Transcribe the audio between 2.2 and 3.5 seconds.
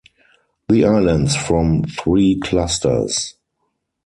clusters.